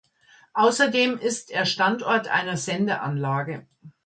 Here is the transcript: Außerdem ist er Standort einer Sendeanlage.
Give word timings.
Außerdem 0.55 1.19
ist 1.19 1.51
er 1.51 1.63
Standort 1.67 2.27
einer 2.27 2.57
Sendeanlage. 2.57 3.67